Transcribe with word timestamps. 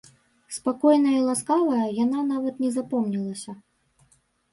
Спакойная 0.55 1.11
і 1.17 1.19
ласкавая, 1.27 1.85
яна 2.03 2.23
нават 2.31 2.55
не 2.65 2.71
запомнілася. 2.79 3.51